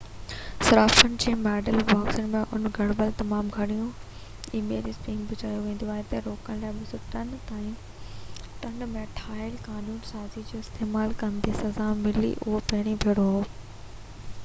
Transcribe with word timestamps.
صارفن 0.67 1.17
جي 1.23 1.31
ميل 1.39 1.67
باڪسن 1.89 2.29
۾ 2.35 2.39
اڻ 2.55 2.63
گهربل 2.77 3.11
تمام 3.19 3.49
گهڻيون 3.57 3.91
اي 4.59 4.61
ميل 4.69 4.87
اسپيم 4.93 5.19
بہ 5.33 5.37
چيو 5.41 5.59
ويندو 5.65 5.89
آهي 5.97 6.05
کي 6.13 6.21
روڪڻ 6.27 6.63
لاءِ 6.63 6.71
2003 6.93 8.81
۾ 8.95 9.03
ٺاهيل 9.19 9.59
قانون 9.67 9.99
سازي 10.13 10.45
جو 10.53 10.63
استعمال 10.65 11.13
ڪندي 11.21 11.53
سزا 11.61 11.91
ملي 12.01 12.33
اهو 12.47 12.63
پهريون 12.73 12.99
ڀيرو 13.05 13.27
هو 13.37 13.45